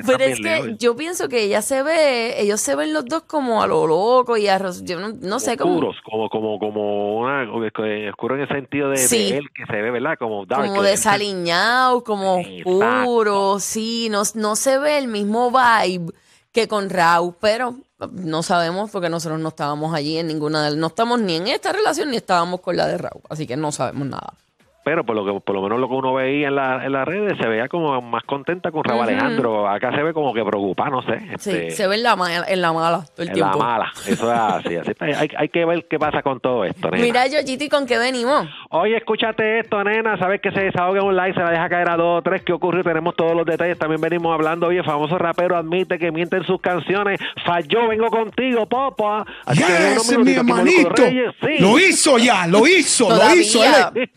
Pero 0.06 0.24
es 0.24 0.36
que 0.36 0.42
lejos. 0.42 0.78
yo 0.78 0.94
pienso 0.94 1.28
que 1.28 1.42
ella 1.42 1.60
se 1.62 1.82
ve, 1.82 2.40
ellos 2.40 2.60
se 2.60 2.76
ven 2.76 2.92
los 2.92 3.04
dos 3.04 3.22
como 3.22 3.62
a 3.62 3.66
lo 3.66 3.86
loco 3.86 4.36
y 4.36 4.46
a 4.46 4.58
yo 4.82 5.00
no, 5.00 5.08
no 5.20 5.40
sé 5.40 5.56
cómo, 5.56 5.72
oscuros, 5.74 5.96
como, 6.04 6.28
como, 6.30 6.58
como 6.58 7.18
una, 7.18 7.50
oscuro 7.52 8.36
en 8.36 8.42
el 8.42 8.48
sentido 8.48 8.88
de, 8.90 9.00
de 9.00 9.08
Sí. 9.08 9.32
él, 9.32 9.48
que 9.54 9.66
se 9.66 9.80
ve, 9.82 9.90
¿verdad? 9.90 10.16
Como 10.18 10.46
dark. 10.46 10.68
como 10.68 10.82
desaliñados, 10.82 12.02
como 12.04 12.38
Exacto. 12.38 12.78
oscuros, 12.78 13.64
sí, 13.64 14.08
no, 14.10 14.22
no 14.34 14.54
se 14.54 14.78
ve 14.78 14.98
el 14.98 15.08
mismo 15.08 15.50
vibe 15.50 16.12
que 16.52 16.68
con 16.68 16.88
Raúl, 16.88 17.34
pero 17.40 17.74
no 18.12 18.42
sabemos 18.42 18.90
porque 18.90 19.08
nosotros 19.08 19.40
no 19.40 19.48
estábamos 19.48 19.94
allí 19.94 20.18
en 20.18 20.26
ninguna 20.26 20.68
de 20.68 20.76
no 20.76 20.88
estamos 20.88 21.20
ni 21.20 21.36
en 21.36 21.48
esta 21.48 21.72
relación 21.72 22.10
ni 22.10 22.16
estábamos 22.16 22.60
con 22.60 22.76
la 22.76 22.86
de 22.86 22.98
Raúl, 22.98 23.22
así 23.28 23.46
que 23.46 23.56
no 23.56 23.72
sabemos 23.72 24.08
nada. 24.08 24.34
Pero 24.82 25.04
por 25.04 25.14
lo 25.14 25.24
que 25.26 25.40
por 25.40 25.54
lo 25.54 25.62
menos 25.62 25.78
lo 25.78 25.88
que 25.88 25.94
uno 25.94 26.14
veía 26.14 26.48
en, 26.48 26.56
la, 26.56 26.84
en 26.84 26.92
las 26.92 27.06
redes 27.06 27.36
se 27.38 27.46
veía 27.46 27.68
como 27.68 28.00
más 28.00 28.24
contenta 28.24 28.70
con 28.70 28.82
Raúl. 28.82 29.02
Alejandro. 29.02 29.68
Acá 29.68 29.94
se 29.94 30.02
ve 30.02 30.12
como 30.14 30.32
que 30.32 30.42
preocupada, 30.42 30.90
no 30.90 31.02
sé. 31.02 31.18
Sí, 31.38 31.50
este, 31.50 31.70
se 31.72 31.86
ve 31.86 31.96
en 31.96 32.02
la, 32.02 32.16
ma- 32.16 32.46
en 32.48 32.60
la 32.62 32.72
mala 32.72 33.02
todo 33.14 33.22
el 33.22 33.28
en 33.28 33.34
tiempo. 33.34 33.58
la 33.58 33.64
mala. 33.64 33.92
Eso 34.06 34.32
es 34.32 34.38
así. 34.38 34.76
así 34.76 34.90
está. 34.92 35.04
hay, 35.04 35.28
hay 35.36 35.48
que 35.50 35.64
ver 35.66 35.86
qué 35.88 35.98
pasa 35.98 36.22
con 36.22 36.40
todo 36.40 36.64
esto, 36.64 36.90
nena. 36.90 37.02
Mira, 37.04 37.26
Yoyiti, 37.26 37.68
¿con 37.68 37.86
qué 37.86 37.98
venimos? 37.98 38.48
Oye, 38.70 38.96
escúchate 38.96 39.60
esto, 39.60 39.84
nena. 39.84 40.18
Sabes 40.18 40.40
que 40.40 40.50
se 40.50 40.60
desahoga 40.60 41.02
un 41.02 41.14
like, 41.14 41.34
se 41.38 41.44
la 41.44 41.50
deja 41.50 41.68
caer 41.68 41.90
a 41.90 41.96
dos 41.96 42.18
o 42.18 42.22
tres. 42.22 42.42
¿Qué 42.42 42.52
ocurrió? 42.54 42.82
Tenemos 42.82 43.14
todos 43.16 43.34
los 43.36 43.44
detalles. 43.44 43.78
También 43.78 44.00
venimos 44.00 44.32
hablando. 44.32 44.68
Oye, 44.68 44.82
famoso 44.82 45.18
rapero 45.18 45.56
admite 45.56 45.98
que 45.98 46.10
miente 46.10 46.36
en 46.38 46.44
sus 46.44 46.60
canciones. 46.60 47.20
Falló, 47.44 47.86
vengo 47.88 48.06
contigo, 48.08 48.66
papá. 48.66 49.26
Así 49.44 49.62
que 49.62 49.70
Yes, 49.72 50.10
mi 50.10 50.24
minutitos, 50.24 50.42
aquí 50.42 50.52
Molusco 50.52 51.02
hermanito. 51.02 51.32
Sí. 51.46 51.62
Lo 51.62 51.78
hizo 51.78 52.18
ya, 52.18 52.46
lo 52.46 52.66
hizo, 52.66 53.08
lo 53.10 53.34
hizo. 53.36 53.60
Él 53.64 54.10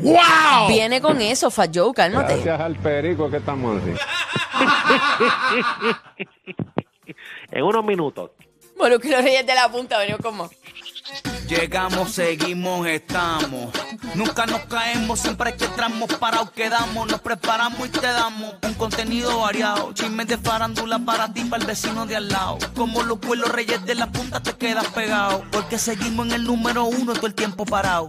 wow. 0.00 0.68
Viene 0.68 1.00
con 1.00 1.20
eso, 1.20 1.50
Joe, 1.50 1.92
cálmate. 1.94 2.50
al 2.50 2.76
perico 2.76 3.30
que 3.30 3.38
estamos 3.38 3.82
así. 3.82 3.92
En 7.50 7.64
unos 7.64 7.84
minutos. 7.84 8.30
Bueno, 8.76 8.98
que 8.98 9.10
los 9.10 9.22
reyes 9.22 9.44
de 9.44 9.54
la 9.54 9.70
punta 9.70 9.98
venimos 9.98 10.20
como. 10.22 10.48
Llegamos, 11.48 12.12
seguimos, 12.12 12.86
estamos. 12.86 13.70
Nunca 14.14 14.46
nos 14.46 14.60
caemos, 14.66 15.18
siempre 15.18 15.56
que 15.56 15.64
entramos 15.64 16.14
parados 16.14 16.52
quedamos. 16.52 17.10
Nos 17.10 17.20
preparamos 17.20 17.88
y 17.88 17.90
te 17.90 18.06
damos 18.06 18.54
un 18.62 18.74
contenido 18.74 19.40
variado. 19.40 19.92
Chismes 19.92 20.28
de 20.28 20.38
farándula 20.38 21.00
para 21.00 21.32
ti, 21.32 21.42
para 21.44 21.60
el 21.60 21.66
vecino 21.66 22.06
de 22.06 22.16
al 22.16 22.28
lado. 22.28 22.58
Como 22.76 23.02
los 23.02 23.18
vuelos 23.18 23.50
reyes 23.50 23.84
de 23.84 23.96
la 23.96 24.06
punta 24.06 24.40
te 24.40 24.52
quedas 24.52 24.86
pegado. 24.88 25.42
Porque 25.50 25.76
seguimos 25.76 26.26
en 26.28 26.34
el 26.34 26.44
número 26.44 26.84
uno 26.84 27.12
todo 27.14 27.26
el 27.26 27.34
tiempo 27.34 27.66
parado. 27.66 28.08